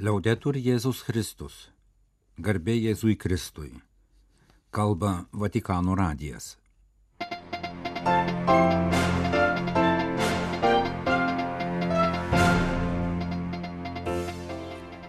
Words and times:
Liaudetur 0.00 0.56
Jėzus 0.56 1.02
Kristus. 1.04 1.54
Garbė 2.40 2.72
Jėzui 2.72 3.18
Kristui. 3.20 3.74
Kalba 4.72 5.26
Vatikano 5.42 5.92
radijas. 5.92 6.54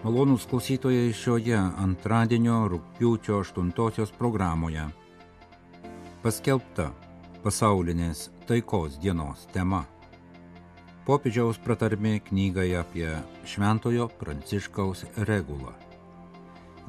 Malonūs 0.02 0.44
klausytojai 0.50 1.08
šioje 1.16 1.56
antradienio 1.86 2.58
rūpiučio 2.74 3.40
8 3.46 4.12
programoje. 4.20 4.84
Paskelbta 6.20 6.90
pasaulinės 7.40 8.28
taikos 8.44 9.00
dienos 9.00 9.48
tema. 9.56 9.86
Popiežiaus 11.02 11.58
pratarmė 11.58 12.20
knygai 12.28 12.76
apie 12.78 13.08
Šventojo 13.42 14.04
Pranciškaus 14.20 15.00
regulą. 15.26 15.72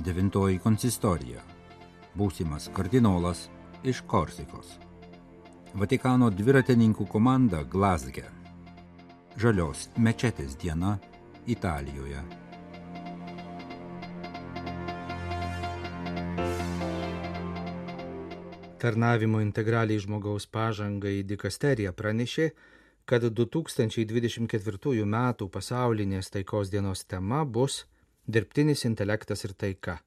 Devintoji 0.06 0.60
konsistorija. 0.62 1.42
Būsimas 2.14 2.68
kardinolas 2.78 3.48
iš 3.82 4.04
Korsikos. 4.06 4.76
Vatikano 5.74 6.30
dviratininkų 6.30 7.08
komanda 7.10 7.64
Glasge. 7.66 8.28
Žalios 9.42 9.88
mečetės 9.98 10.54
diena 10.62 11.00
Italijoje. 11.50 12.22
Tarnavimo 18.78 19.42
integraliai 19.42 19.98
žmogaus 20.06 20.46
pažangai 20.46 21.24
dikasterija 21.26 21.96
pranešė, 21.98 22.52
kad 23.06 23.24
2024 23.24 25.04
m. 25.04 25.18
pasaulinės 25.52 26.32
taikos 26.32 26.72
dienos 26.72 27.04
tema 27.04 27.44
bus 27.44 27.84
dirbtinis 28.28 28.86
intelektas 28.88 29.44
ir 29.44 29.54
taika. 29.54 29.98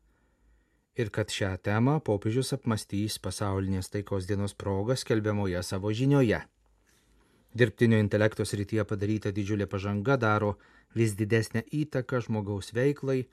Ir 0.96 1.10
kad 1.12 1.28
šią 1.28 1.50
temą 1.60 1.98
popiežius 2.00 2.54
apmastys 2.56 3.18
pasaulinės 3.20 3.92
taikos 3.92 4.24
dienos 4.28 4.54
progą 4.56 4.96
skelbiamoje 4.96 5.62
savo 5.62 5.92
žinioje. 5.92 6.40
Dirbtinio 7.52 7.98
intelekto 8.00 8.44
srityje 8.48 8.84
padaryta 8.88 9.32
didžiulė 9.32 9.66
pažanga 9.68 10.16
daro 10.16 10.54
vis 10.96 11.12
didesnę 11.16 11.66
įtaką 11.72 12.22
žmogaus 12.24 12.72
veiklai, 12.72 13.26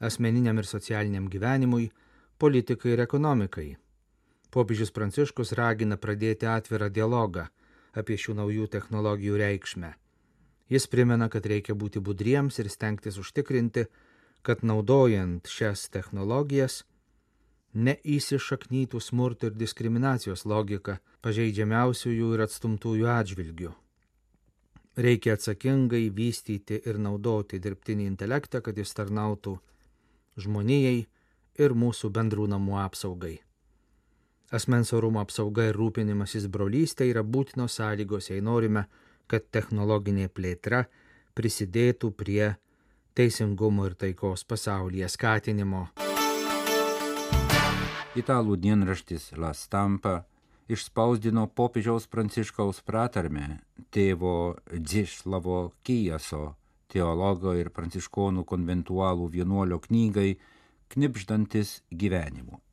asmeniniam 0.00 0.58
ir 0.58 0.68
socialiniam 0.68 1.28
gyvenimui, 1.28 1.90
politikai 2.38 2.96
ir 2.96 3.04
ekonomikai. 3.04 3.68
Popiežius 4.50 4.92
Pranciškus 4.96 5.52
ragina 5.52 6.00
pradėti 6.00 6.48
atvirą 6.48 6.88
dialogą 6.88 7.48
apie 7.94 8.16
šių 8.20 8.38
naujų 8.40 8.66
technologijų 8.72 9.38
reikšmę. 9.40 9.92
Jis 10.72 10.88
primena, 10.90 11.28
kad 11.28 11.46
reikia 11.46 11.76
būti 11.76 12.00
budriems 12.00 12.58
ir 12.58 12.70
stengtis 12.72 13.18
užtikrinti, 13.20 13.86
kad 14.42 14.64
naudojant 14.64 15.48
šias 15.48 15.88
technologijas 15.92 16.82
neįsišaknytų 17.74 19.00
smurto 19.00 19.50
ir 19.50 19.56
diskriminacijos 19.58 20.44
logika 20.46 20.98
pažeidžiamiausiųjų 21.26 22.34
ir 22.34 22.44
atstumtųjų 22.46 23.08
atžvilgių. 23.10 23.72
Reikia 24.94 25.34
atsakingai 25.34 26.04
vystyti 26.14 26.78
ir 26.86 27.00
naudoti 27.02 27.58
dirbtinį 27.58 28.06
intelektą, 28.12 28.60
kad 28.62 28.78
jis 28.78 28.94
tarnautų 28.94 29.56
žmonijai 30.38 31.00
ir 31.58 31.74
mūsų 31.74 32.12
bendrų 32.14 32.46
namų 32.54 32.78
apsaugai. 32.84 33.40
Asmens 34.54 34.92
orumo 34.94 35.18
apsauga 35.18 35.64
ir 35.66 35.74
rūpinimasis 35.74 36.44
brolystė 36.46 37.08
yra 37.10 37.24
būtinos 37.26 37.74
sąlygos, 37.80 38.28
jei 38.30 38.42
norime, 38.48 38.84
kad 39.26 39.48
technologinė 39.50 40.28
plėtra 40.30 40.84
prisidėtų 41.34 42.12
prie 42.14 42.52
teisingumo 43.18 43.88
ir 43.88 43.96
taikos 43.98 44.44
pasaulyje 44.46 45.08
skatinimo. 45.10 45.80
Italų 48.14 48.54
dienraštis 48.62 49.32
La 49.42 49.50
Stampa 49.58 50.20
išspausdino 50.70 51.48
popiežiaus 51.58 52.06
pranciškaus 52.12 52.78
pratarmę 52.86 53.56
tėvo 53.90 54.36
Dzišlavo 54.70 55.64
Kijaso, 55.82 56.44
teologo 56.94 57.56
ir 57.58 57.72
pranciškonų 57.74 58.46
konventualų 58.46 59.32
vienuolio 59.34 59.80
knygai 59.88 60.36
Knipždantis 60.94 61.80
gyvenimu 61.90 62.63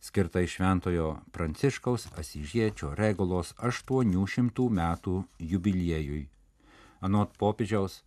skirtai 0.00 0.46
Šventojo 0.46 1.16
Pranciškaus 1.32 2.08
Asižiečio 2.18 2.94
regulos 2.94 3.54
800 3.58 4.68
metų 4.80 5.22
jubiliejui. 5.38 6.26
Anot 7.00 7.36
popiežiaus, 7.38 8.02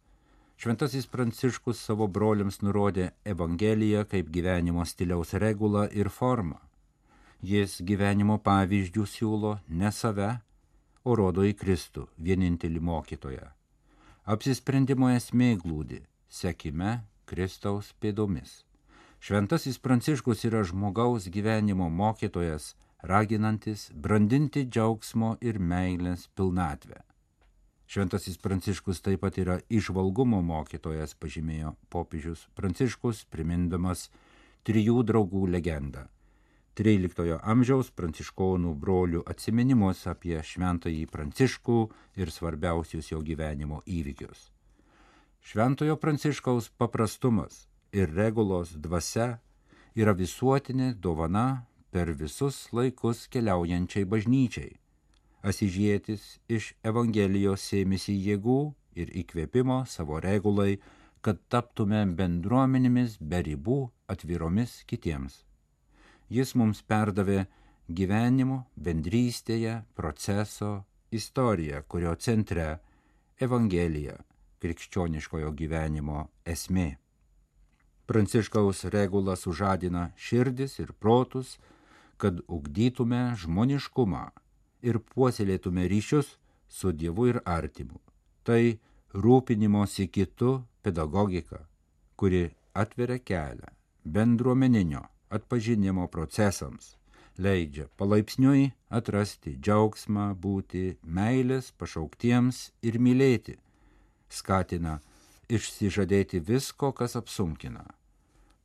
Šventasis 0.59 1.05
Pranciškus 1.07 1.79
savo 1.79 2.07
broliams 2.07 2.57
nurodė 2.59 3.11
Evangeliją 3.23 4.03
kaip 4.11 4.27
gyvenimo 4.35 4.83
stiliaus 4.85 5.31
regulą 5.39 5.85
ir 5.95 6.09
formą. 6.11 6.57
Jis 7.39 7.77
gyvenimo 7.87 8.35
pavyzdžių 8.43 9.05
siūlo 9.07 9.53
ne 9.69 9.91
save, 9.95 10.33
o 11.07 11.15
rodo 11.15 11.45
į 11.47 11.53
Kristų, 11.55 12.09
vienintelį 12.19 12.81
mokytoją. 12.83 13.47
Apsisprendimo 14.27 15.07
esmė 15.15 15.55
glūdi- 15.63 16.01
sekime 16.41 17.05
Kristaus 17.25 17.93
pėdomis. 18.01 18.63
Šventasis 19.19 19.79
Pranciškus 19.83 20.45
yra 20.47 20.63
žmogaus 20.63 21.27
gyvenimo 21.27 21.89
mokytojas, 21.89 22.75
raginantis 23.01 23.89
brandinti 23.91 24.63
džiaugsmo 24.63 25.35
ir 25.41 25.59
meilės 25.59 26.29
pilnatvę. 26.39 27.01
Šventasis 27.89 28.37
Pranciškus 28.39 29.01
taip 29.03 29.19
pat 29.25 29.37
yra 29.43 29.59
išvalgumo 29.69 30.39
mokytojas, 30.45 31.17
pažymėjo 31.19 31.75
popiežius 31.91 32.47
Pranciškus, 32.55 33.25
primindamas 33.27 34.07
trijų 34.63 35.03
draugų 35.11 35.47
legendą. 35.51 36.07
13 36.79 37.41
amžiaus 37.43 37.89
pranciškonų 37.91 38.69
brolių 38.79 39.25
atsiminimus 39.27 40.05
apie 40.07 40.37
šventąjį 40.39 41.09
Pranciškų 41.11 41.79
ir 42.21 42.31
svarbiausius 42.31 43.11
jo 43.11 43.19
gyvenimo 43.19 43.81
įvykius. 43.83 44.47
Šventojo 45.43 45.97
Pranciškaus 45.99 46.69
paprastumas 46.79 47.65
ir 47.91 48.11
regulos 48.15 48.75
dvasia 48.77 49.39
yra 49.95 50.13
visuotinė 50.13 50.93
dovana 51.01 51.65
per 51.91 52.13
visus 52.13 52.67
laikus 52.73 53.25
keliaujančiai 53.33 54.05
bažnyčiai. 54.05 54.73
Asižėtis 55.49 56.23
iš 56.51 56.73
Evangelijos 56.83 57.63
sėmėsi 57.71 58.13
jėgų 58.27 58.59
ir 58.99 59.11
įkvėpimo 59.21 59.85
savo 59.87 60.19
regulai, 60.19 60.79
kad 61.21 61.39
taptume 61.51 62.03
bendruomenėmis 62.19 63.17
be 63.19 63.41
ribų 63.47 63.79
atviromis 64.11 64.83
kitiems. 64.87 65.43
Jis 66.29 66.53
mums 66.55 66.83
perdavė 66.83 67.45
gyvenimo 67.89 68.61
bendrystėje 68.75 69.79
proceso 69.95 70.71
istoriją, 71.11 71.83
kurio 71.87 72.13
centre 72.15 72.69
Evangelija, 73.41 74.15
krikščioniškojo 74.61 75.51
gyvenimo 75.57 76.27
esmė. 76.45 76.89
Pranciškaus 78.09 78.85
regula 78.89 79.35
sužadina 79.35 80.11
širdis 80.17 80.79
ir 80.79 80.93
protus, 80.93 81.59
kad 82.17 82.39
ugdytume 82.47 83.35
žmoniškumą 83.37 84.21
ir 84.81 84.97
puoselėtume 85.11 85.83
ryšius 85.91 86.31
su 86.67 86.89
Dievu 86.91 87.27
ir 87.29 87.37
artimu. 87.45 87.99
Tai 88.41 88.79
rūpinimosi 89.13 90.07
kitu 90.09 90.53
pedagogika, 90.81 91.59
kuri 92.15 92.47
atveria 92.73 93.19
kelią 93.29 93.69
bendruomeninio 94.17 95.03
atpažinimo 95.29 96.07
procesams, 96.07 96.95
leidžia 97.37 97.85
palaipsniui 98.01 98.71
atrasti 99.01 99.53
džiaugsmą 99.53 100.31
būti 100.47 100.83
meilės 101.03 101.69
pašauktiems 101.77 102.65
ir 102.81 102.97
mylėti, 102.97 103.59
skatina 104.33 104.97
išsižadėti 105.45 106.41
visko, 106.51 106.89
kas 106.89 107.13
apsunkina 107.21 107.85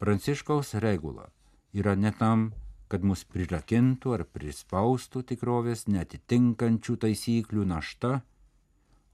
Pranciškaus 0.04 0.74
regula 0.74 1.30
yra 1.72 1.94
ne 1.96 2.10
tam, 2.12 2.50
kad 2.92 3.04
mus 3.08 3.22
prirakintų 3.24 4.10
ar 4.12 4.24
prispaustų 4.36 5.22
tikrovės 5.30 5.86
netitinkančių 5.88 6.96
taisyklių 7.06 7.64
našta, 7.70 8.18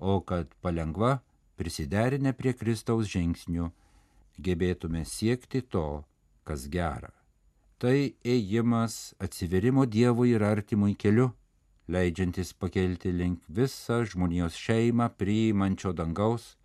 o 0.03 0.19
kad 0.27 0.51
palengva 0.59 1.21
prisiderinę 1.61 2.33
prie 2.35 2.57
Kristaus 2.59 3.07
žingsnių 3.13 3.71
gebėtume 4.43 5.05
siekti 5.07 5.63
to, 5.63 6.03
kas 6.43 6.67
gera. 6.67 7.15
Tai 7.79 8.11
ėjimas 8.27 9.15
atsiverimo 9.23 9.87
Dievui 9.87 10.35
ir 10.35 10.43
artimui 10.43 10.97
keliu, 10.99 11.31
leidžiantis 11.87 12.51
pakelti 12.51 13.15
link 13.15 13.47
visą 13.47 14.03
žmonijos 14.03 14.59
šeimą 14.59 15.13
priimančio 15.23 15.95
dangaus, 15.95 16.57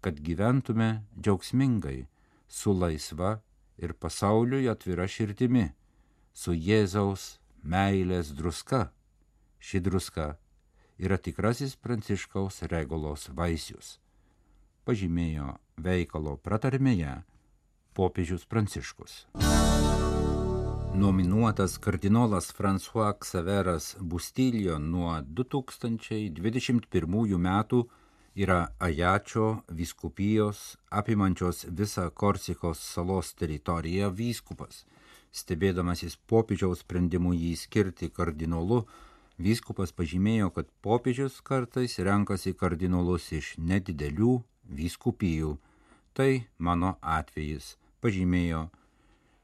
kad 0.00 0.24
gyventume 0.24 1.04
džiaugsmingai, 1.20 2.06
su 2.48 2.72
laisva 2.72 3.42
ir 3.78 3.92
pasauliui 3.92 4.68
atvira 4.68 5.06
širdimi, 5.08 5.70
su 6.32 6.52
Jėzaus 6.52 7.38
meilės 7.62 8.32
druska. 8.36 8.90
Ši 9.58 9.80
druska 9.80 10.36
yra 10.98 11.18
tikrasis 11.18 11.76
pranciškaus 11.76 12.62
regulos 12.70 13.28
vaisius. 13.32 13.98
Pažymėjo 14.86 15.56
veikalo 15.82 16.36
pratarmėje 16.38 17.24
popiežius 17.96 18.44
Pranciškus. 18.44 19.26
Nominuotas 20.96 21.78
kardinolas 21.78 22.52
François 22.52 23.14
Xaveras 23.20 23.96
Bustilio 24.00 24.78
nuo 24.78 25.20
2021 25.20 27.38
metų 27.48 27.88
yra 28.36 28.66
Ajačio 28.78 29.62
viskupijos 29.68 30.76
apimančios 30.90 31.64
visą 31.78 32.10
Korsikos 32.10 32.80
salos 32.84 33.32
teritoriją 33.32 34.10
vyskupas. 34.12 34.84
Stebėdamasis 35.32 36.18
popiežiaus 36.28 36.82
sprendimu 36.84 37.32
jį 37.32 37.54
skirti 37.56 38.10
kardinolu, 38.12 38.82
vyskupas 39.40 39.92
pažymėjo, 39.96 40.50
kad 40.52 40.68
popiežius 40.84 41.40
kartais 41.40 41.96
renkasi 41.96 42.52
kardinolus 42.52 43.30
iš 43.32 43.54
nedidelių 43.56 44.34
vyskupijų. 44.68 45.56
Tai 46.12 46.30
mano 46.58 46.96
atvejis, 47.00 47.76
pažymėjo 48.04 48.66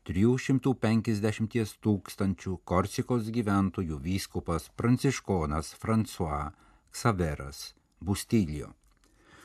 350 0.05 1.81
tūkstančių 1.81 2.59
Korsikos 2.69 3.33
gyventojų 3.33 4.01
vyskupas 4.05 4.69
pranciškonas 4.77 5.73
François 5.81 6.53
Xaveras 6.93 7.71
Bustilio. 8.01 8.75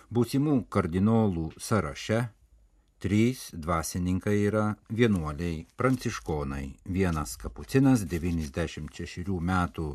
Būsimų 0.08 0.54
kardinolų 0.72 1.50
sąraše 1.60 2.22
trys 3.04 3.50
dvasininkai 3.52 4.36
yra 4.48 4.68
vienuoliai 4.88 5.66
pranciškonai, 5.76 6.78
vienas 6.88 7.34
kapucinas 7.42 8.06
96 8.08 9.28
metų 9.50 9.88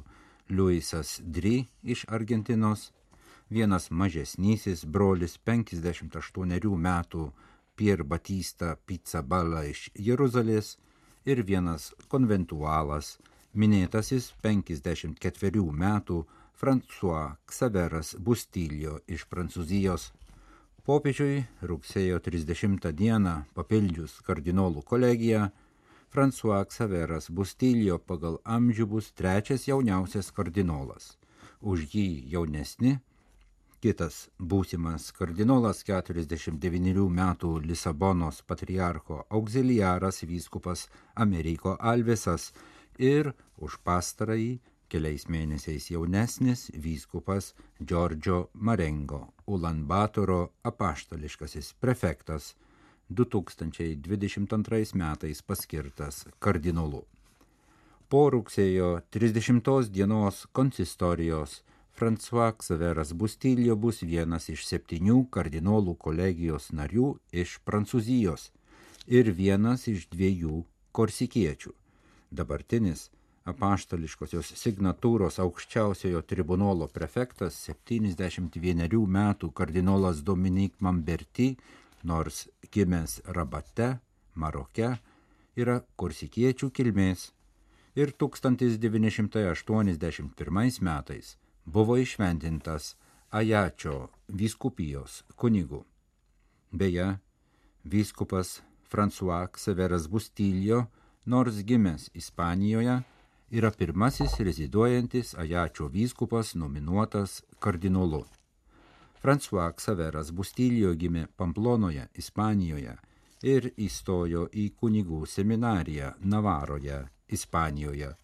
Luisas 0.52 1.14
Dri 1.24 1.54
iš 1.82 2.04
Argentinos, 2.12 2.90
vienas 3.48 3.88
mažesnysis 3.88 4.84
brolis 4.84 5.38
58 5.48 6.76
metų 6.88 7.24
Pier 7.74 8.04
Batista 8.04 8.76
Pizzabala 8.76 9.64
iš 9.64 9.88
Jeruzalės 9.96 10.76
ir 11.24 11.40
vienas 11.40 11.94
konventualas, 12.12 13.16
minėtasis 13.56 14.34
54 14.44 15.64
metų 15.72 16.20
François 16.62 17.34
Xaveras 17.50 18.14
Bustilio 18.22 19.00
iš 19.10 19.24
Prancūzijos. 19.26 20.12
Popiežiui 20.86 21.40
rugsėjo 21.66 22.20
30 22.22 22.86
dieną 23.00 23.32
papildžius 23.56 24.20
kardinolų 24.22 24.84
kolegiją, 24.86 25.48
François 26.14 26.62
Xaveras 26.70 27.26
Bustilio 27.34 27.98
pagal 27.98 28.38
amžių 28.46 28.86
bus 28.94 29.10
trečias 29.10 29.66
jauniausias 29.66 30.30
kardinolas. 30.30 31.16
Už 31.58 31.82
jį 31.96 32.06
jaunesni 32.30 33.00
kitas 33.82 34.28
būsimas 34.38 35.10
kardinolas 35.18 35.82
49 35.82 37.08
metų 37.10 37.56
Lisabonos 37.66 38.38
patriarcho 38.46 39.24
auxiliaras 39.34 40.22
vyskupas 40.22 40.86
Ameriko 41.16 41.74
Alvesas 41.80 42.52
ir 42.98 43.34
už 43.58 43.82
pastarąjį 43.82 44.60
keliais 44.92 45.24
mėnesiais 45.32 45.88
jaunesnis 45.90 46.66
vyskupas 46.84 47.52
Džordžio 47.80 48.48
Marengo, 48.52 49.22
Ulanbatoro 49.46 50.52
apaštališkasis 50.68 51.72
prefektas, 51.80 52.52
2022 53.08 54.94
metais 54.94 55.42
paskirtas 55.42 56.26
kardinolu. 56.38 57.02
Po 58.08 58.28
rugsėjo 58.32 59.00
30 59.16 59.88
dienos 59.92 60.46
konsistorijos 60.52 61.62
François 61.96 62.52
Xaveras 62.60 63.12
Bustilio 63.12 63.76
bus 63.76 64.02
vienas 64.02 64.48
iš 64.52 64.66
septynių 64.68 65.26
kardinolų 65.32 65.96
kolegijos 66.06 66.70
narių 66.72 67.14
iš 67.32 67.58
Prancūzijos 67.68 68.50
ir 69.06 69.32
vienas 69.32 69.88
iš 69.88 70.08
dviejų 70.12 70.64
korsikiečių. 70.92 71.72
Dabartinis 72.32 73.10
apaštališkosios 73.48 74.52
signatūros 74.58 75.38
aukščiausiojo 75.42 76.22
tribunolo 76.22 76.88
prefektas 76.88 77.54
71 77.66 79.06
metų 79.16 79.50
kardinolas 79.50 80.22
Dominik 80.22 80.74
Mamberti, 80.80 81.56
nors 82.04 82.48
gimęs 82.72 83.20
Rabate, 83.26 83.98
Maroke, 84.34 84.98
yra 85.56 85.82
korsikiečių 85.96 86.70
kilmės 86.70 87.32
ir 87.94 88.12
1981 88.16 90.80
metais 90.80 91.36
buvo 91.64 91.96
išventintas 91.96 92.96
Ajačio 93.32 94.08
vyskupijos 94.28 95.24
kunigu. 95.36 95.84
Beje, 96.70 97.18
vyskupas 97.84 98.62
François 98.92 99.48
Xaveras 99.48 100.08
Bustilio, 100.08 100.86
nors 101.24 101.64
gimęs 101.64 102.10
Ispanijoje, 102.14 103.02
yra 103.52 103.70
pirmasis 103.70 104.40
reziduojantis 104.40 105.34
Ajačio 105.38 105.88
vyskupas 105.88 106.54
nominuotas 106.54 107.42
kardinolu. 107.58 108.24
François 109.22 109.72
Xaveras 109.76 110.32
Bustilio 110.32 110.94
gimė 110.96 111.26
Pamplonoje, 111.36 112.08
Ispanijoje 112.16 112.96
ir 113.42 113.72
įstojo 113.76 114.48
į 114.50 114.70
kunigų 114.80 115.26
seminariją 115.26 116.12
Navaroje, 116.24 117.04
Ispanijoje. 117.28 118.14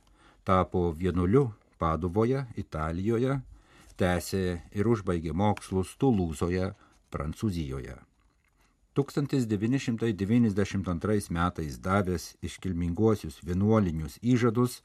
Tapo 0.45 0.93
vienuoliu 0.97 1.53
Paduvoje, 1.79 2.47
Italijoje, 2.57 3.41
tęsė 4.01 4.61
ir 4.73 4.89
užbaigė 4.89 5.33
mokslus 5.33 5.97
Tulūzoje, 6.01 6.75
Prancūzijoje. 7.13 8.09
1992 8.99 11.31
metais 11.31 11.79
davęs 11.79 12.35
iškilminguosius 12.43 13.39
vienuolinius 13.47 14.19
įžadus, 14.23 14.83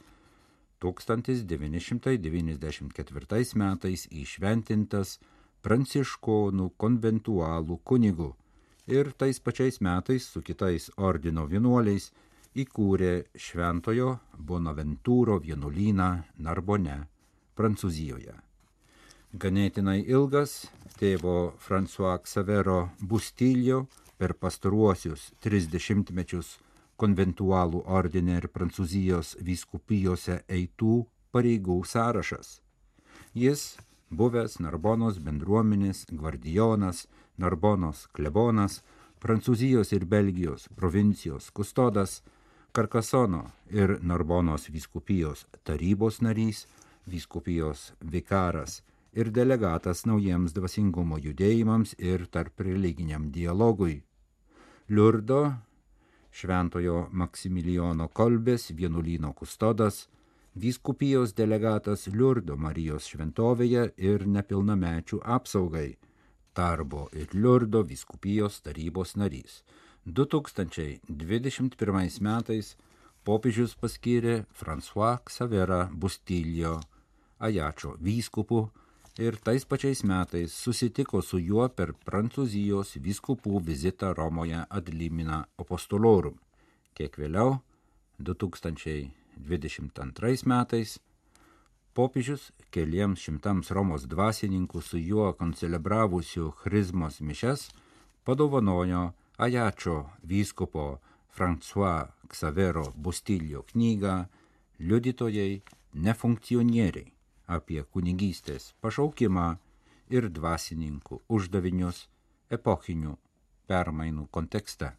1994 0.84 3.56
metais 3.64 4.02
įšventintas 4.12 5.20
pranciškonų 5.64 6.68
konventualų 6.78 7.80
kunigu 7.88 8.36
ir 8.88 9.12
tais 9.18 9.40
pačiais 9.40 9.80
metais 9.82 10.28
su 10.28 10.42
kitais 10.44 10.90
ordino 10.98 11.46
vienuoliais 11.48 12.12
įkūrė 12.54 13.26
Šventojo 13.36 14.20
Bonaventūro 14.38 15.40
vienuolyną 15.42 16.10
Narbone, 16.38 17.08
Prancūzijoje. 17.58 18.36
Ganėtinai 19.34 20.04
ilgas 20.06 20.68
tėvo 21.00 21.56
François 21.64 22.20
Xavero 22.28 22.92
Bustilio 23.00 23.88
per 24.18 24.36
pastaruosius 24.38 25.32
tris 25.42 25.66
dešimtmečius 25.72 26.60
konventualų 27.04 27.84
ordine 28.00 28.40
ir 28.40 28.48
Prancūzijos 28.56 29.36
vyskupijose 29.44 30.42
eitų 30.48 31.02
pareigų 31.36 31.82
sąrašas. 31.88 32.60
Jis 33.36 33.74
buvęs 34.14 34.60
Narbonos 34.64 35.20
bendruomenės 35.20 36.06
gvardijonas, 36.12 37.08
Narbonos 37.38 38.06
klebonas, 38.16 38.82
Prancūzijos 39.24 39.94
ir 39.96 40.06
Belgijos 40.06 40.68
provincijos 40.76 41.50
kustodas, 41.52 42.22
Karkasono 42.74 43.44
ir 43.70 43.98
Narbonos 44.02 44.70
vyskupijos 44.70 45.46
tarybos 45.64 46.22
narys, 46.26 46.66
vyskupijos 47.10 47.92
vikaras 48.00 48.82
ir 49.14 49.30
delegatas 49.30 50.06
naujiems 50.10 50.56
dvasingumo 50.56 51.20
judėjimams 51.22 51.94
ir 52.00 52.26
tarp 52.34 52.64
religiniam 52.66 53.30
dialogui. 53.32 54.02
Liurdo 54.90 55.54
Šventojo 56.34 57.10
Maksimilijono 57.12 58.08
Kolbės 58.10 58.72
vienuolyno 58.74 59.34
kustodas, 59.38 60.10
vyskupijos 60.58 61.34
delegatas 61.38 62.08
Liurdo 62.10 62.58
Marijos 62.58 63.06
šventovėje 63.12 63.94
ir 63.98 64.26
nepilnamečių 64.26 65.22
apsaugai, 65.38 65.98
Tarbo 66.54 67.10
ir 67.14 67.28
Liurdo 67.34 67.84
vyskupijos 67.86 68.62
tarybos 68.66 69.16
narys. 69.18 69.64
2021 70.06 72.22
metais 72.22 72.76
popiežius 73.26 73.76
paskyrė 73.80 74.46
François 74.54 75.18
Xavera 75.30 75.90
Bustilio 75.94 76.80
Ajačio 77.40 77.98
vyskupu 78.02 78.70
ir 79.18 79.38
tais 79.38 79.66
pačiais 79.66 80.04
metais 80.04 80.54
susitiko 80.54 81.22
su 81.22 81.40
juo 81.40 81.70
per 81.70 81.94
Prancūzijos 82.06 82.98
vyskupų 82.98 83.60
vizitą 83.62 84.14
Romoje 84.18 84.66
ad 84.70 84.90
Limina 84.90 85.46
Apostolorum. 85.58 86.40
Kiek 86.98 87.18
vėliau, 87.22 87.60
2022 88.18 90.46
metais, 90.50 91.00
popiežius 91.94 92.52
keliems 92.74 93.20
šimtams 93.22 93.72
Romos 93.72 94.06
dvasininkų 94.10 94.82
su 94.82 94.98
juo 94.98 95.34
koncelebravusių 95.38 96.52
Chrismos 96.64 97.22
mišes 97.22 97.70
padovanojo 98.26 99.14
Ajačio 99.38 100.10
vyskupo 100.26 101.00
François 101.38 102.10
Xavero 102.30 102.94
Bustilio 102.96 103.62
knygą 103.70 104.26
Liudytojai 104.80 105.62
nefunkcionieriai 105.94 107.13
apie 107.48 107.84
kunigystės 107.84 108.74
pašaukimą 108.82 109.58
ir 110.14 110.30
dvasininkų 110.30 111.22
uždavinius 111.30 112.08
epochinių 112.52 113.18
permainų 113.68 114.28
kontekste. 114.32 114.94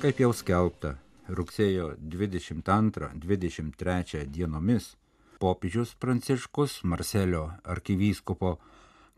Kaip 0.00 0.20
jau 0.22 0.32
skelbta, 0.36 0.96
rugsėjo 1.28 1.96
22-23 1.98 4.26
dienomis 4.30 4.96
popiežius 5.42 5.94
Pranciškus 6.00 6.84
Marselio 6.84 7.50
arkivyskupo 7.64 8.58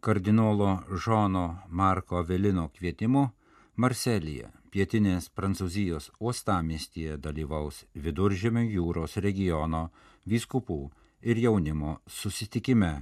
kardinolo 0.01 0.83
Žono 1.05 1.59
Marko 1.69 2.23
Velino 2.23 2.69
kvietimu 2.75 3.31
Marselėje 3.77 4.58
pietinės 4.73 5.29
Prancūzijos 5.35 6.11
uostamiestyje 6.21 7.17
dalyvaus 7.25 7.85
Viduržėmio 7.95 8.65
jūros 8.69 9.17
regiono 9.25 9.89
vyskupų 10.29 10.81
ir 11.23 11.41
jaunimo 11.43 11.99
susitikime. 12.07 12.93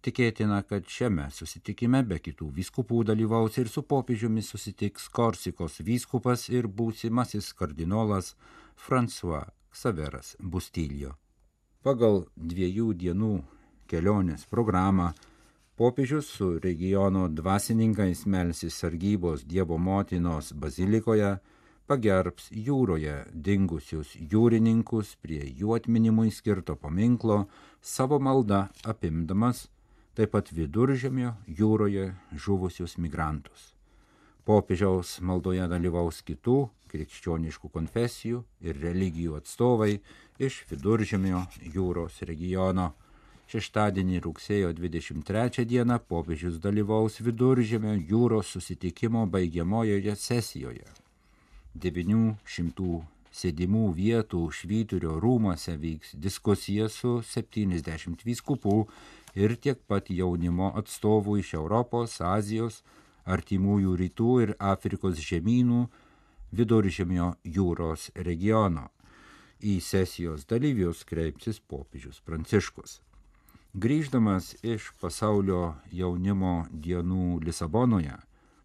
Tikėtina, 0.00 0.62
kad 0.64 0.86
šiame 0.88 1.26
susitikime 1.34 2.00
be 2.08 2.16
kitų 2.24 2.48
vyskupų 2.56 3.02
dalyvaus 3.10 3.58
ir 3.60 3.68
su 3.68 3.82
popiežiumi 3.84 4.40
susitiks 4.44 5.10
Korsikos 5.12 5.80
vyskupas 5.84 6.48
ir 6.48 6.68
būsimasis 6.68 7.52
kardinolas 7.58 8.34
François 8.80 9.50
Xaveras 9.76 10.36
Bustiljo. 10.40 11.16
Pagal 11.84 12.24
dviejų 12.36 12.94
dienų 13.02 13.34
kelionės 13.92 14.46
programą 14.48 15.10
popiežius 15.80 16.26
su 16.26 16.58
regiono 16.58 17.28
dvasininkais 17.28 18.26
melsis 18.26 18.74
sargybos 18.74 19.44
Dievo 19.46 19.78
motinos 19.78 20.50
bazilikoje, 20.52 21.30
pagerbs 21.88 22.50
jūroje 22.52 23.14
dingusius 23.32 24.10
jūrininkus 24.34 25.14
prie 25.24 25.40
jų 25.62 25.72
atminimui 25.78 26.34
skirto 26.36 26.76
paminklo 26.76 27.46
savo 27.80 28.20
malda 28.20 28.60
apimdamas 28.84 29.64
taip 30.12 30.36
pat 30.36 30.52
viduržemio 30.52 31.32
jūroje 31.48 32.10
žuvusius 32.36 32.98
migrantus. 33.00 33.72
Popiežiaus 34.44 35.16
maldoje 35.24 35.64
dalyvaus 35.64 36.20
kitų 36.28 36.60
krikščioniškų 36.92 37.72
konfesijų 37.72 38.44
ir 38.60 38.84
religijų 38.84 39.40
atstovai 39.40 39.94
iš 40.36 40.66
viduržemio 40.74 41.46
jūros 41.72 42.20
regiono 42.28 42.92
Šeštadienį 43.50 44.20
rugsėjo 44.22 44.68
23 44.78 45.64
dieną 45.66 45.96
popiežius 46.06 46.60
dalyvaus 46.62 47.16
viduržėmio 47.18 47.96
jūros 47.98 48.52
susitikimo 48.54 49.24
baigiamojoje 49.26 50.14
sesijoje. 50.24 50.86
900 51.74 53.00
sėdimų 53.40 53.88
vietų 53.96 54.44
švyturio 54.54 55.16
rūmose 55.24 55.74
vyks 55.82 56.14
diskusija 56.28 56.86
su 56.94 57.16
70 57.32 58.22
vyskupų 58.30 58.76
ir 59.34 59.56
tiek 59.66 59.82
pat 59.90 60.14
jaunimo 60.14 60.70
atstovų 60.84 61.40
iš 61.42 61.52
Europos, 61.58 62.20
Azijos, 62.22 62.84
artimųjų 63.26 63.98
rytų 64.04 64.32
ir 64.46 64.56
Afrikos 64.60 65.18
žemynų 65.26 65.84
viduržėmio 66.54 67.34
jūros 67.42 68.12
regiono. 68.14 68.92
Į 69.58 69.80
sesijos 69.82 70.46
dalyvius 70.46 71.02
kreipsis 71.02 71.58
popiežius 71.58 72.22
Pranciškus. 72.22 73.00
Grįždamas 73.72 74.56
iš 74.66 74.88
pasaulio 74.98 75.76
jaunimo 75.94 76.64
dienų 76.74 77.38
Lisabonoje, 77.46 78.16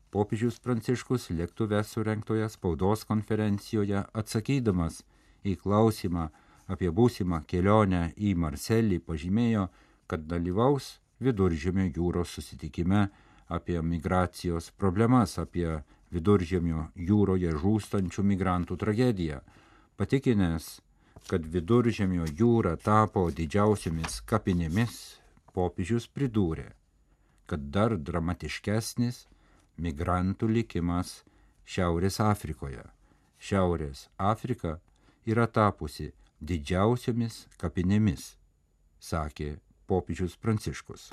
popiežius 0.09 0.57
Pranciškus 0.57 1.27
lėktuve 1.29 1.83
surenktoje 1.85 2.47
spaudos 2.49 3.03
konferencijoje 3.05 4.01
atsakydamas 4.01 5.03
į 5.45 5.59
klausimą 5.61 6.23
apie 6.65 6.89
būsimą 6.89 7.43
kelionę 7.45 8.15
į 8.17 8.33
Marselį 8.33 8.97
pažymėjo, 9.05 9.67
kad 10.09 10.25
dalyvaus 10.25 10.95
viduržėmio 11.21 11.85
jūros 11.85 12.33
susitikime 12.33 13.05
apie 13.45 13.77
migracijos 13.85 14.71
problemas, 14.73 15.37
apie 15.37 15.83
viduržėmio 16.09 16.89
jūroje 16.97 17.53
žūstančių 17.61 18.25
migrantų 18.33 18.81
tragediją, 18.81 19.43
patikinęs, 20.01 20.79
kad 21.29 21.45
viduržemio 21.45 22.25
jūra 22.39 22.75
tapo 22.77 23.25
didžiausiamis 23.33 24.21
kapinėmis, 24.29 24.97
popiežius 25.55 26.07
pridūrė, 26.11 26.69
kad 27.49 27.69
dar 27.73 27.97
dramatiškesnis 27.97 29.25
migrantų 29.81 30.49
likimas 30.59 31.23
Šiaurės 31.65 32.19
Afrikoje. 32.21 32.83
Šiaurės 33.41 34.07
Afrika 34.17 34.77
yra 35.25 35.47
tapusi 35.47 36.11
didžiausiamis 36.41 37.45
kapinėmis, 37.61 38.35
sakė 38.99 39.55
popiežius 39.89 40.37
Pranciškus. 40.37 41.09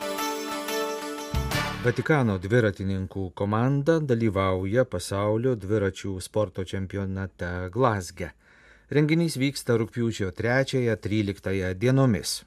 Vatikano 1.82 2.36
dviratininkų 2.38 3.32
komanda 3.34 3.96
dalyvauja 3.98 4.84
pasaulio 4.86 5.56
dviračių 5.58 6.12
sporto 6.22 6.62
čempionate 6.62 7.48
Glasge. 7.74 8.28
Renginys 8.92 9.38
vyksta 9.40 9.78
rūpiučio 9.80 10.30
3-13 10.36 11.74
dienomis. 11.80 12.42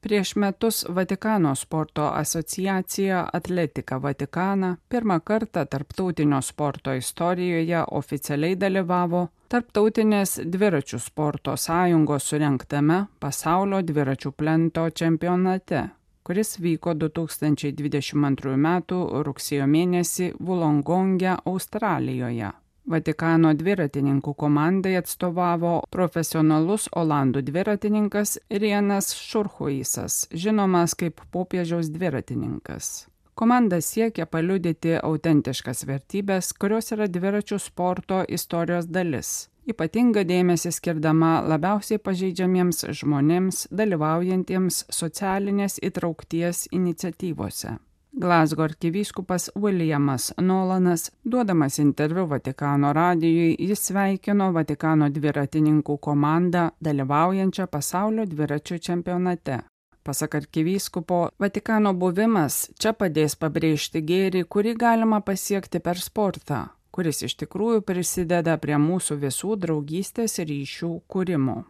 Prieš 0.00 0.34
metus 0.36 0.84
Vatikano 0.88 1.54
sporto 1.56 2.06
asociacija 2.08 3.26
Atletika 3.32 3.98
Vatikana 3.98 4.76
pirmą 4.88 5.20
kartą 5.20 5.66
tarptautinio 5.66 6.40
sporto 6.42 6.94
istorijoje 6.94 7.84
oficialiai 8.00 8.56
dalyvavo 8.56 9.26
Tarptautinės 9.50 10.36
dviračių 10.46 10.98
sporto 11.02 11.56
sąjungos 11.58 12.28
surinktame 12.30 12.98
pasaulio 13.18 13.80
dviračių 13.82 14.30
plento 14.30 14.84
čempionate, 14.94 15.80
kuris 16.22 16.54
vyko 16.62 16.94
2022 16.94 18.54
m. 18.54 18.68
rugsėjo 19.26 19.66
mėnesį 19.66 20.32
Vulongonge, 20.38 21.34
Australijoje. 21.44 22.52
Vatikano 22.88 23.52
dviratininkų 23.54 24.32
komandai 24.34 24.96
atstovavo 24.98 25.74
profesionalus 25.92 26.88
olandų 26.96 27.42
dviratininkas 27.46 28.38
Rienas 28.50 29.12
Šurhuisas, 29.14 30.24
žinomas 30.32 30.96
kaip 30.98 31.20
popiežiaus 31.30 31.92
dviratininkas. 31.92 33.10
Komanda 33.34 33.78
siekia 33.80 34.26
paliudyti 34.26 34.96
autentiškas 34.98 35.84
vertybės, 35.88 36.50
kurios 36.52 36.90
yra 36.92 37.06
dviračių 37.08 37.58
sporto 37.60 38.18
istorijos 38.28 38.88
dalis, 38.88 39.48
ypatinga 39.64 40.24
dėmesį 40.28 40.72
skirdama 40.76 41.38
labiausiai 41.48 42.00
pažeidžiamiems 42.04 42.84
žmonėms 43.00 43.66
dalyvaujantiems 43.70 44.82
socialinės 44.92 45.78
įtraukties 45.84 46.66
iniciatyvose. 46.72 47.78
Glasgo 48.12 48.62
arkivyskupas 48.62 49.50
Williamas 49.56 50.32
Nolanas, 50.36 51.12
duodamas 51.24 51.78
interviu 51.78 52.26
Vatikano 52.26 52.92
radijui, 52.92 53.54
jis 53.58 53.84
sveikino 53.86 54.50
Vatikano 54.52 55.06
dviratininkų 55.14 55.96
komandą 56.02 56.64
dalyvaujančią 56.82 57.68
pasaulio 57.70 58.26
dviračių 58.26 58.78
čempionate. 58.78 59.60
Pasak 60.02 60.34
arkivyskupo, 60.34 61.28
Vatikano 61.38 61.94
buvimas 61.94 62.70
čia 62.82 62.92
padės 62.92 63.38
pabrėžti 63.38 64.02
gėrį, 64.02 64.42
kurį 64.44 64.74
galima 64.74 65.20
pasiekti 65.20 65.78
per 65.78 66.02
sportą, 66.02 66.64
kuris 66.90 67.22
iš 67.22 67.36
tikrųjų 67.44 67.84
prisideda 67.86 68.58
prie 68.58 68.74
mūsų 68.74 69.20
visų 69.22 69.54
draugystės 69.66 70.40
ryšių 70.42 70.96
kūrimo. 71.06 71.62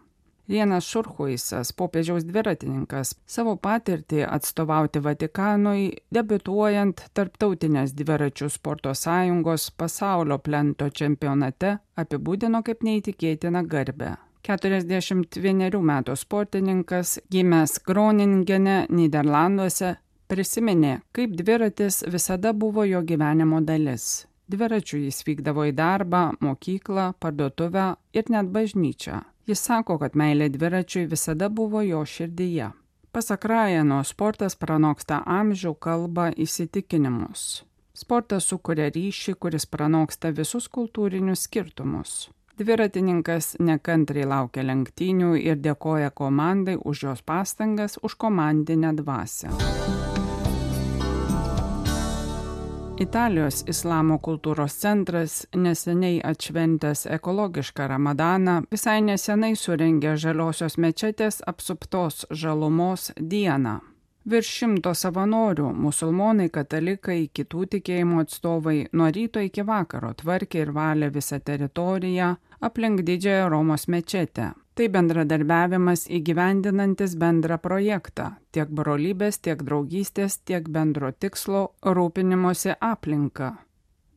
Vienas 0.51 0.85
Šurhuisas, 0.85 1.71
popiežiaus 1.79 2.25
dviratininkas, 2.27 3.13
savo 3.23 3.53
patirtį 3.55 4.25
atstovauti 4.27 4.99
Vatikanui, 5.05 5.85
debituojant 6.11 7.05
Tarptautinės 7.15 7.95
dviračių 7.95 8.49
sporto 8.51 8.91
sąjungos 8.91 9.69
pasaulio 9.79 10.41
plento 10.43 10.91
čempionate, 10.91 11.77
apibūdino 11.95 12.65
kaip 12.67 12.83
neįtikėtiną 12.83 13.63
garbę. 13.71 14.17
41 14.43 15.79
metų 15.93 16.19
sportininkas, 16.19 17.21
gimęs 17.31 17.79
Groningene, 17.87 18.87
Niderlanduose, 18.91 19.95
prisiminė, 20.27 20.97
kaip 21.15 21.39
dviratis 21.39 22.03
visada 22.11 22.51
buvo 22.51 22.91
jo 22.91 23.07
gyvenimo 23.07 23.63
dalis. 23.63 24.25
Dviračių 24.51 25.05
jis 25.07 25.23
vykdavo 25.31 25.71
į 25.71 25.79
darbą, 25.79 26.33
mokyklą, 26.43 27.13
parduotuvę 27.23 27.93
ir 28.19 28.35
net 28.35 28.51
bažnyčią. 28.51 29.29
Jis 29.49 29.63
sako, 29.65 29.99
kad 29.99 30.17
meilė 30.19 30.51
dviračiui 30.53 31.07
visada 31.11 31.49
buvo 31.49 31.83
jo 31.83 32.05
širdyje. 32.05 32.71
Pasak 33.11 33.45
Rajano, 33.51 34.05
sportas 34.07 34.55
pranoksta 34.55 35.23
amžių, 35.27 35.75
kalbą, 35.75 36.29
įsitikinimus. 36.39 37.65
Sportas 37.97 38.47
sukuria 38.47 38.87
ryšį, 38.95 39.35
kuris 39.35 39.67
pranoksta 39.67 40.31
visus 40.31 40.69
kultūrinius 40.71 41.49
skirtumus. 41.49 42.29
Dviratininkas 42.61 43.57
nekantriai 43.59 44.29
laukia 44.29 44.63
lenktynių 44.69 45.33
ir 45.41 45.59
dėkoja 45.65 46.13
komandai 46.15 46.77
už 46.77 47.07
jos 47.09 47.23
pastangas, 47.27 47.99
už 48.05 48.15
komandinę 48.21 48.93
dvasę. 49.01 49.51
Italijos 53.01 53.63
islamo 53.67 54.19
kultūros 54.21 54.75
centras 54.77 55.35
neseniai 55.57 56.19
atšventęs 56.31 57.07
ekologišką 57.15 57.87
ramadaną 57.89 58.57
visai 58.75 58.99
nesenai 59.07 59.55
surengė 59.57 60.19
žaliosios 60.21 60.77
mečetės 60.85 61.41
apsuptos 61.53 62.27
žalumos 62.43 63.07
dieną. 63.17 63.79
Virš 64.29 64.51
šimto 64.59 64.93
savanorių- 64.93 65.71
musulmonai, 65.87 66.51
katalikai, 66.53 67.31
kitų 67.33 67.65
tikėjimų 67.75 68.21
atstovai- 68.27 68.87
nuo 68.93 69.09
ryto 69.09 69.41
iki 69.41 69.63
vakaro 69.63 70.13
tvarkė 70.13 70.61
ir 70.67 70.73
valė 70.73 71.11
visą 71.11 71.41
teritoriją 71.41 72.37
aplink 72.61 73.01
didžiąją 73.01 73.49
Romos 73.49 73.89
mečetę. 73.89 74.53
Tai 74.81 74.87
bendradarbiavimas 74.89 76.07
įgyvendinantis 76.09 77.13
bendrą 77.21 77.59
projektą- 77.61 78.31
tiek 78.57 78.71
brolybės, 78.73 79.37
tiek 79.45 79.63
draugystės, 79.63 80.39
tiek 80.49 80.71
bendro 80.73 81.11
tikslo 81.13 81.75
rūpinimosi 81.85 82.73
aplinka. 82.81 83.51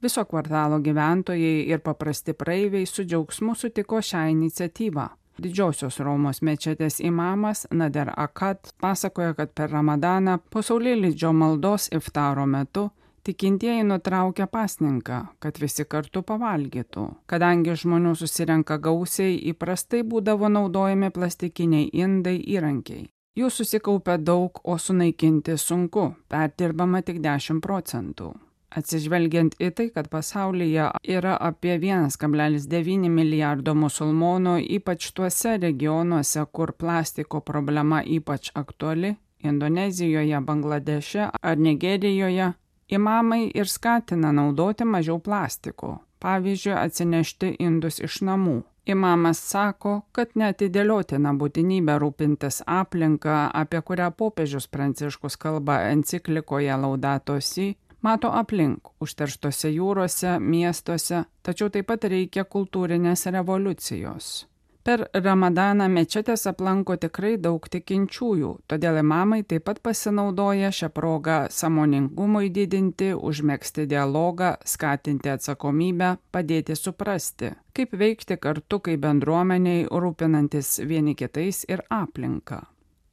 Viso 0.01 0.23
kvartalo 0.23 0.79
gyventojai 0.79 1.67
ir 1.67 1.79
paprasti 1.79 2.33
praeiviai 2.33 2.87
su 2.87 3.03
džiaugsmu 3.03 3.55
sutiko 3.55 3.97
šią 3.97 4.23
iniciatyvą. 4.31 5.09
Didžiosios 5.41 5.99
Romos 5.99 6.39
mečetės 6.39 7.01
imamas 7.01 7.67
Nader 7.71 8.13
Akat 8.15 8.71
pasakoja, 8.79 9.33
kad 9.33 9.51
per 9.53 9.69
Ramadaną 9.69 10.39
pasaulėlydžio 10.49 11.33
maldos 11.33 11.89
iftaro 11.91 12.45
metu 12.45 12.89
tikintieji 13.23 13.83
nutraukia 13.83 14.47
pasninką, 14.47 15.19
kad 15.39 15.59
visi 15.61 15.85
kartu 15.85 16.23
pavalgytų. 16.27 17.07
Kadangi 17.27 17.75
žmonių 17.83 18.15
susirenka 18.19 18.77
gausiai, 18.77 19.39
įprastai 19.53 20.03
būdavo 20.03 20.51
naudojami 20.51 21.11
plastikiniai 21.15 21.89
indai 21.93 22.37
įrankiai. 22.55 23.07
Jų 23.33 23.49
susikaupia 23.49 24.19
daug, 24.21 24.59
o 24.63 24.77
sunaikinti 24.77 25.57
sunku, 25.57 26.11
perdirbama 26.29 27.01
tik 27.01 27.17
10 27.23 27.63
procentų. 27.65 28.33
Atsižvelgiant 28.73 29.55
į 29.61 29.69
tai, 29.77 29.87
kad 29.93 30.09
pasaulyje 30.09 30.87
yra 31.15 31.33
apie 31.47 31.75
1,9 31.77 33.09
milijardo 33.09 33.75
musulmonų, 33.77 34.55
ypač 34.77 35.11
tuose 35.17 35.57
regionuose, 35.61 36.45
kur 36.51 36.73
plastiko 36.73 37.41
problema 37.41 38.01
ypač 38.05 38.51
aktuali- 38.55 39.15
Indonezijoje, 39.49 40.39
Bangladeše 40.41 41.29
ar 41.41 41.57
Nigerijoje, 41.57 42.53
imamai 42.87 43.51
ir 43.53 43.67
skatina 43.67 44.31
naudoti 44.31 44.85
mažiau 44.85 45.19
plastiko, 45.19 45.97
pavyzdžiui, 46.19 46.75
atsinešti 46.77 47.55
indus 47.59 47.99
iš 47.99 48.21
namų. 48.21 48.61
Imamas 48.85 49.39
sako, 49.39 50.01
kad 50.11 50.33
netidėliotina 50.35 51.31
būtinybė 51.39 51.95
rūpintis 52.03 52.59
aplinką, 52.67 53.47
apie 53.55 53.79
kurią 53.79 54.09
popiežius 54.11 54.67
Pranciškus 54.67 55.39
kalba 55.39 55.77
enciklikoje 55.93 56.75
Laudato 56.75 57.39
Si, 57.39 57.69
mato 58.03 58.31
aplink 58.35 58.91
užterštose 58.99 59.71
jūrose, 59.71 60.35
miestuose, 60.39 61.23
tačiau 61.41 61.71
taip 61.71 61.87
pat 61.87 62.09
reikia 62.11 62.43
kultūrinės 62.43 63.29
revoliucijos. 63.31 64.33
Per 64.83 65.05
Ramadaną 65.15 65.85
mečetės 65.87 66.41
aplanko 66.49 66.97
tikrai 66.99 67.37
daug 67.39 67.67
tikinčiųjų, 67.71 68.49
todėl 68.67 68.97
imamai 68.99 69.37
taip 69.47 69.63
pat 69.69 69.77
pasinaudoja 69.79 70.73
šią 70.75 70.89
progą 70.91 71.37
samoningumui 71.57 72.49
didinti, 72.57 73.13
užmėgsti 73.15 73.85
dialogą, 73.93 74.49
skatinti 74.67 75.31
atsakomybę, 75.31 76.09
padėti 76.35 76.75
suprasti, 76.75 77.53
kaip 77.71 77.95
veikti 78.03 78.35
kartu 78.35 78.81
kaip 78.83 78.99
bendruomeniai, 79.07 79.87
rūpinantis 79.87 80.75
vieni 80.91 81.15
kitais 81.15 81.63
ir 81.71 81.85
aplinką. 81.87 82.59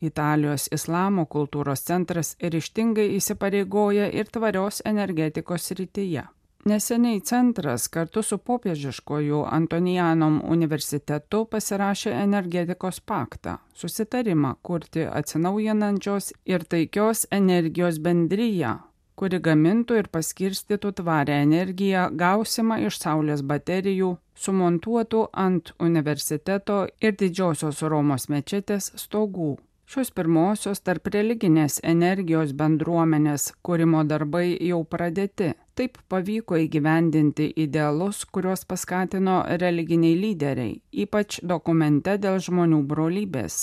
Italijos 0.02 0.66
islamo 0.74 1.28
kultūros 1.30 1.86
centras 1.86 2.34
ryštingai 2.42 3.12
įsipareigoja 3.20 4.10
ir 4.10 4.26
tvarios 4.26 4.82
energetikos 4.90 5.70
rytyje. 5.78 6.26
Neseniai 6.64 7.20
centras 7.20 7.88
kartu 7.88 8.22
su 8.22 8.36
popiežiškoju 8.38 9.44
Antonijanom 9.48 10.42
universitetu 10.44 11.46
pasirašė 11.48 12.12
energetikos 12.22 13.00
paktą- 13.00 13.56
susitarimą 13.80 14.54
kurti 14.62 15.06
atsinaujinančios 15.20 16.32
ir 16.44 16.64
taikios 16.64 17.26
energijos 17.30 17.98
bendryją, 17.98 18.74
kuri 19.16 19.40
gamintų 19.40 19.96
ir 20.02 20.08
paskirstytų 20.08 20.92
tvarę 21.00 21.40
energiją 21.46 22.10
gausimą 22.12 22.78
iš 22.86 22.98
saulės 22.98 23.40
baterijų, 23.40 24.18
sumontuotų 24.36 25.28
ant 25.32 25.72
universiteto 25.80 26.86
ir 27.00 27.12
didžiosios 27.12 27.82
Romos 27.82 28.28
mečetės 28.28 28.92
stogų. 28.96 29.56
Šios 29.90 30.12
pirmosios 30.14 30.78
tarp 30.86 31.08
religinės 31.10 31.80
energijos 31.82 32.52
bendruomenės 32.54 33.48
kūrimo 33.66 34.04
darbai 34.06 34.52
jau 34.62 34.84
pradėti. 34.86 35.48
Taip 35.74 35.96
pavyko 36.12 36.60
įgyvendinti 36.62 37.48
idealus, 37.58 38.20
kuriuos 38.22 38.62
paskatino 38.70 39.40
religiniai 39.58 40.14
lyderiai, 40.20 40.76
ypač 41.04 41.40
dokumente 41.52 42.14
dėl 42.22 42.38
žmonių 42.38 42.78
brolybės, 42.92 43.56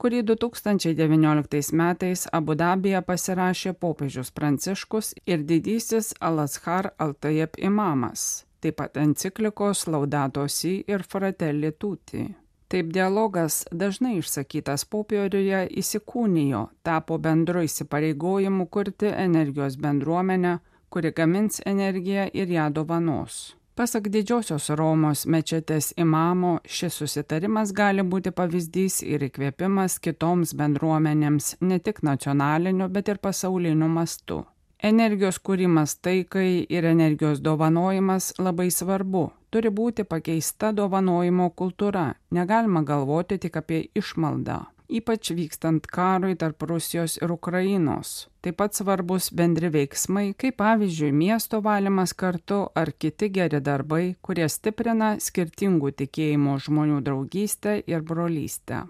kurį 0.00 0.22
2019 0.30 1.76
metais 1.76 2.22
Abu 2.32 2.56
Dabija 2.56 3.02
pasirašė 3.04 3.74
popiežius 3.76 4.32
Pranciškus 4.32 5.12
ir 5.26 5.44
didysis 5.44 6.14
Al-Azhar 6.30 6.94
Al-Tajeb 6.96 7.60
imamas, 7.60 8.46
taip 8.64 8.80
pat 8.80 8.96
enciklikos 9.04 9.84
Laudato 9.92 10.46
Si 10.48 10.78
ir 10.88 11.04
Fratelli 11.04 11.74
Tutti. 11.76 12.24
Taip 12.68 12.92
dialogas 12.92 13.64
dažnai 13.70 14.16
išsakytas 14.18 14.86
popieriuje 14.90 15.66
įsikūnijo, 15.80 16.62
tapo 16.82 17.18
bendru 17.18 17.64
įsipareigojimu 17.66 18.66
kurti 18.72 19.12
energijos 19.12 19.76
bendruomenę, 19.76 20.58
kuri 20.88 21.12
gamins 21.12 21.60
energiją 21.66 22.30
ir 22.32 22.48
ją 22.50 22.70
dovanos. 22.72 23.54
Pasak 23.74 24.04
didžiosios 24.14 24.68
Romos 24.78 25.24
mečetės 25.26 25.88
imamo, 25.98 26.60
šis 26.62 26.94
susitarimas 27.00 27.72
gali 27.74 28.04
būti 28.06 28.30
pavyzdys 28.30 29.00
ir 29.02 29.24
įkvėpimas 29.26 29.96
kitoms 29.98 30.52
bendruomenėms 30.54 31.56
ne 31.60 31.80
tik 31.82 32.04
nacionaliniu, 32.06 32.86
bet 32.88 33.10
ir 33.10 33.18
pasauliniu 33.18 33.88
mastu. 33.90 34.44
Energijos 34.78 35.40
kūrimas 35.42 35.96
taikai 36.06 36.66
ir 36.70 36.86
energijos 36.86 37.42
dovanojimas 37.42 38.34
labai 38.38 38.70
svarbu. 38.70 39.30
Turi 39.54 39.70
būti 39.70 40.02
pakeista 40.02 40.72
dovanojimo 40.74 41.44
kultūra. 41.54 42.08
Negalima 42.34 42.80
galvoti 42.82 43.36
tik 43.38 43.60
apie 43.60 43.84
išmaldą. 43.94 44.56
Ypač 44.98 45.30
vykstant 45.30 45.86
karui 45.86 46.34
tarp 46.34 46.66
Rusijos 46.66 47.14
ir 47.22 47.30
Ukrainos. 47.30 48.26
Taip 48.42 48.58
pat 48.58 48.74
svarbus 48.74 49.30
bendri 49.30 49.70
veiksmai, 49.70 50.34
kaip 50.34 50.58
pavyzdžiui 50.58 51.14
miesto 51.14 51.62
valymas 51.62 52.16
kartu 52.18 52.64
ar 52.74 52.90
kiti 52.98 53.30
geri 53.30 53.62
darbai, 53.62 54.16
kurie 54.20 54.50
stiprina 54.50 55.14
skirtingų 55.22 55.94
tikėjimo 56.02 56.58
žmonių 56.66 56.98
draugystę 57.06 57.78
ir 57.86 58.02
brolystę. 58.02 58.82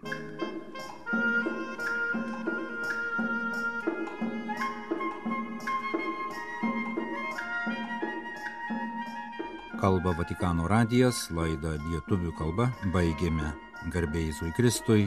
Kalba 9.84 10.14
Vatikano 10.16 10.64
radijas, 10.70 11.26
laidą 11.36 11.74
lietuvių 11.90 12.30
kalba 12.38 12.70
baigėme. 12.94 13.50
Garbėjai 13.92 14.30
Jėzui 14.30 14.52
Kristui, 14.56 15.02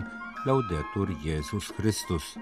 liaudetur 0.45 1.15
Jėzus 1.25 1.71
Kristus. 1.79 2.35